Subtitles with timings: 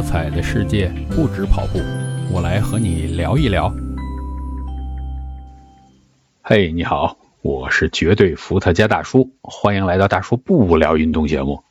[0.00, 1.78] 多彩的世界不止跑步，
[2.32, 3.70] 我来和你聊一聊。
[6.40, 11.64] 嘿，你好，我是绝对伏特加大叔，欢迎来到大叔不无聊运动节目。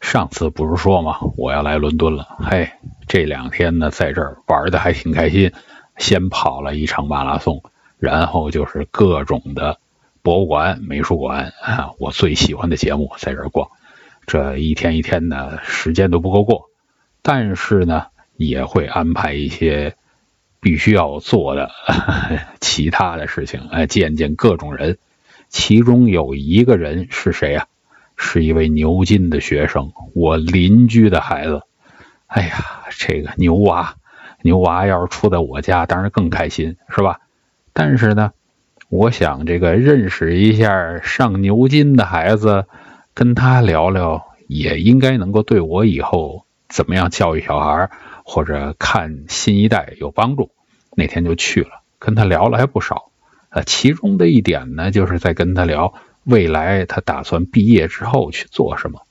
[0.00, 1.18] 上次不是说吗？
[1.36, 2.36] 我要来伦敦了。
[2.38, 2.70] 嘿，
[3.08, 5.50] 这两天呢，在这儿玩的还挺开心，
[5.98, 7.64] 先跑了一场马拉松，
[7.98, 9.80] 然后就是各种的
[10.22, 13.70] 博物馆、美术馆啊，我最喜欢的节目在这儿逛。
[14.24, 16.70] 这一天一天的时间都不够过，
[17.28, 18.06] 但是呢，
[18.36, 19.96] 也会安排一些
[20.60, 21.72] 必须要做的
[22.62, 24.98] 其他的事情，哎，见见各种人。
[25.48, 27.66] 其中有一个人是谁呀？
[28.16, 31.62] 是一位牛津的学生，我邻居的孩子。
[32.28, 33.96] 哎呀，这个牛娃，
[34.42, 37.18] 牛娃要是出在我家，当然更开心，是吧？
[37.72, 38.30] 但是呢，
[38.88, 42.66] 我想这个认识一下上牛津的孩子。
[43.14, 47.90] 跟他聊聊，也应该能够对我以后怎么样教育小孩
[48.24, 50.50] 或者看新一代有帮助。
[50.96, 53.10] 那天就去了，跟他聊了还不少。
[53.50, 59.02] 呃，其中的一点呢，就是在跟他聊未来他打算毕业之后去做什么。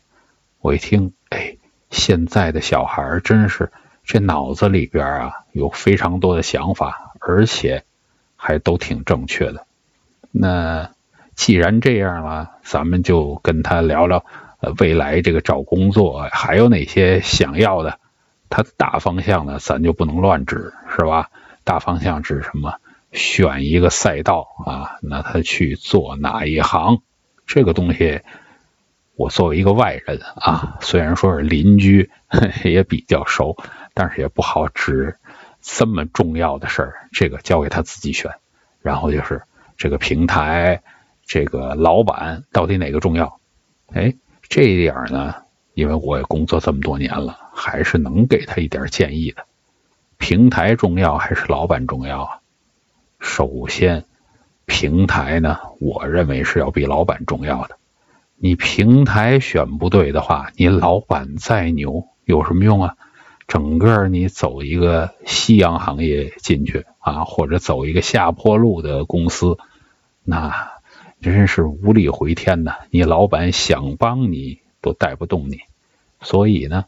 [0.60, 1.58] 我一听，哎，
[1.90, 3.72] 现在的小孩真是
[4.04, 7.84] 这脑子里边啊有非常多的想法，而且
[8.36, 9.66] 还都挺正确的。
[10.32, 10.92] 那。
[11.36, 14.24] 既然这样了，咱们就跟他聊聊，
[14.78, 18.00] 未来这个找工作还有哪些想要的？
[18.50, 21.30] 他大方向呢，咱就不能乱指，是吧？
[21.64, 22.76] 大方向指什么？
[23.12, 27.02] 选一个赛道啊，那他去做哪一行？
[27.48, 28.22] 这个东西，
[29.16, 32.10] 我作为一个外人啊，虽然说是邻居，
[32.64, 33.58] 也比较熟，
[33.94, 35.18] 但是也不好指
[35.62, 36.94] 这么重要的事儿。
[37.12, 38.32] 这个交给他自己选。
[38.82, 39.44] 然后就是
[39.78, 40.82] 这个平台。
[41.28, 43.40] 这个老板到底哪个重要？
[43.92, 44.14] 哎，
[44.48, 45.36] 这一点呢，
[45.74, 49.46] 因为我也工作这么多年了，还是能给他一点建议的。
[50.18, 52.40] 平台重要还是老板重要啊？
[53.20, 54.06] 首先，
[54.66, 57.78] 平台呢，我认为是要比老板重要的。
[58.38, 62.96] 你平台选不对的话，你老板再牛有什么用啊？
[63.48, 69.58] 整个你走一个夕阳行业进去啊，或者走一个下坡路的公司，
[70.24, 70.75] 那。
[71.32, 72.76] 真是无力回天呐！
[72.92, 75.62] 你老板想帮你都带不动你，
[76.22, 76.86] 所以呢，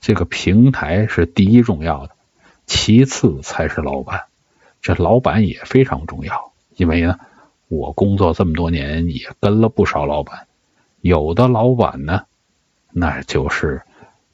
[0.00, 2.14] 这个平台是第一重要的，
[2.64, 4.26] 其次才是老板。
[4.82, 7.18] 这老板也非常重要，因为呢，
[7.66, 10.46] 我工作这么多年也跟了不少老板，
[11.00, 12.26] 有的老板呢，
[12.92, 13.82] 那就是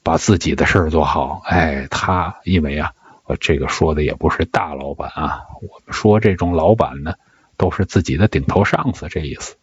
[0.02, 1.40] 把自己的事儿做好。
[1.46, 2.92] 哎，他因为啊，
[3.40, 7.14] 这个说的也不是大老板啊，我们说这种老板呢。
[7.58, 9.56] 都是自己的顶头上司这意思，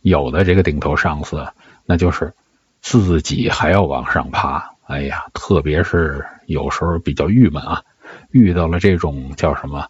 [0.00, 1.46] 有的这个顶头上司，
[1.86, 2.34] 那就是
[2.80, 4.72] 自己还要往上爬。
[4.86, 7.84] 哎呀，特别是有时候比较郁闷啊，
[8.30, 9.88] 遇到了这种叫什么，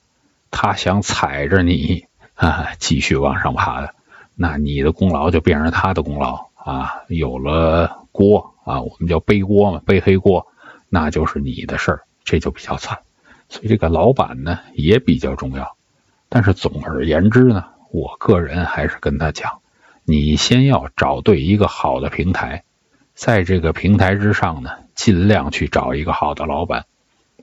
[0.50, 2.04] 他想踩着你
[2.34, 3.94] 啊继续往上爬的，
[4.36, 10.46] 那你的功劳就变成他的功劳啊，有了锅啊，我们叫背锅嘛，背黑锅，
[10.88, 13.00] 那就是你的事儿，这就比较惨。
[13.48, 15.73] 所以这个老板呢也比较重要。
[16.34, 19.60] 但是总而言之呢，我个人还是跟他讲，
[20.02, 22.64] 你先要找对一个好的平台，
[23.14, 26.86] 在这个平台之上呢，尽量去找一个好的老板。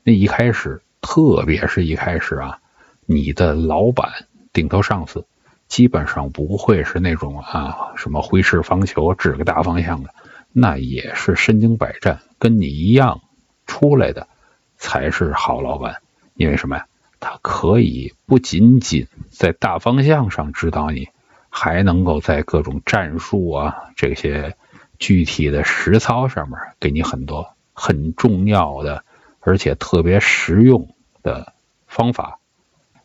[0.04, 2.58] 那一开始，特别是一开始啊，
[3.06, 5.24] 你的老板顶头上司
[5.68, 10.10] 基本上不会是那种啊什么挥斥方遒、指个大方向的，
[10.52, 13.22] 那也是身经百战，跟你一样
[13.66, 14.28] 出来的
[14.76, 16.02] 才是好老板。
[16.34, 16.86] 因为什么呀？
[17.24, 21.08] 他可以不仅仅在大方向上指导你，
[21.50, 24.56] 还能够在各种战术啊这些
[24.98, 29.04] 具体的实操上面给你很多很重要的，
[29.38, 31.52] 而且特别实用的
[31.86, 32.40] 方法。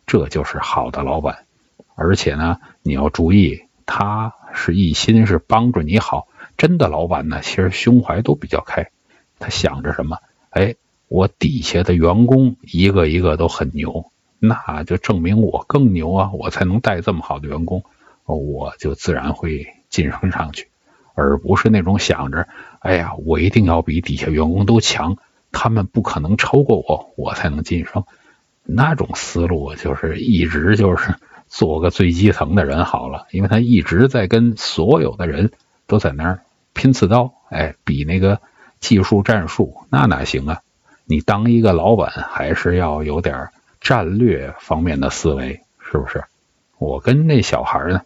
[0.08, 1.46] 这就是好的老板。
[1.94, 6.28] 而且呢，你要注意，他是一心是帮助你好。
[6.58, 8.90] 真的老板呢，其实胸怀都比较开。
[9.38, 10.18] 他想着什么？
[10.50, 10.74] 哎。
[11.08, 16.32] 我底下的员工一个一个都很牛，那就证明我更牛啊！
[16.34, 17.84] 我才能带这么好的员工，
[18.26, 20.68] 我就自然会晋升上去，
[21.16, 22.48] 而不是那种想着，
[22.80, 25.18] 哎呀，我一定要比底下员工都强，
[25.52, 28.04] 他们不可能超过我，我才能晋升。
[28.64, 31.16] 那种思路就是一直就是
[31.48, 35.52] 做个最基层的人好了，因为他一直在跟所有的人
[35.88, 36.42] 都在那儿
[36.74, 38.42] 拼刺刀，哎，比那个
[38.82, 40.60] 技术战术，那哪行啊？
[41.10, 43.50] 你当一个老板，还是要有点
[43.80, 46.26] 战略方面的思维，是不是？
[46.78, 48.02] 我跟那小孩呢，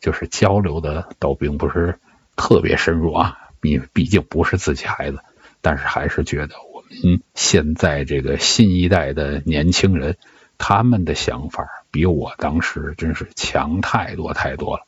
[0.00, 1.98] 就是交流的倒并不是
[2.36, 5.18] 特别深入啊，毕毕竟不是自己孩子，
[5.60, 10.16] 但是还是觉得我们现在这个新一代的年轻人，
[10.56, 14.86] 他们的想法比我当时真是强太多太多了。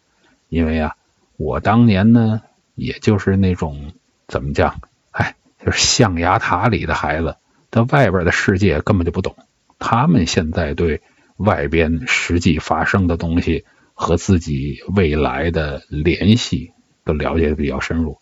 [0.49, 0.95] 因为啊，
[1.37, 2.43] 我当年呢，
[2.77, 3.93] 也就是那种
[4.29, 4.81] 怎么讲，
[5.11, 5.35] 哎，
[5.65, 7.37] 就是象牙塔里的孩子，
[7.77, 9.37] 那外边的世界根本就不懂。
[9.79, 11.03] 他们现在对
[11.37, 16.73] 外边实际发生的东西和自己未来的联系
[17.05, 18.17] 都了解的比较深入。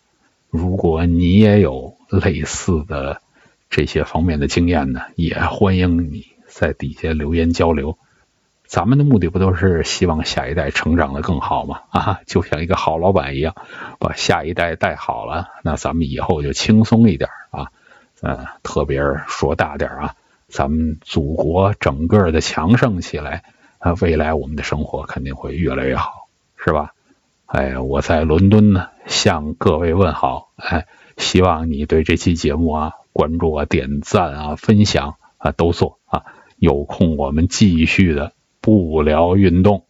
[0.49, 3.21] 如果你也有类似的
[3.69, 7.97] 这些方面的经验呢，也欢迎你在底下留言交流。
[8.67, 11.79] 咱们的目的不都是希望下一代成长的更好吗？
[11.91, 13.55] 啊，就像一个好老板一样，
[13.99, 17.71] 把下一代带好了，那咱们以后就轻松一点啊。
[18.27, 20.15] 嗯，特别说大点啊，
[20.47, 23.43] 咱们祖国整个的强盛起来，
[23.77, 26.27] 啊，未来我们的生活肯定会越来越好，
[26.57, 26.93] 是吧？
[27.45, 30.49] 哎，我在伦敦呢，向各位问好。
[30.55, 30.87] 哎，
[31.17, 36.23] 希望你对这期节目啊，关注啊、点赞啊、分享啊都做啊。
[36.57, 39.85] 有空我们继续的不聊运动。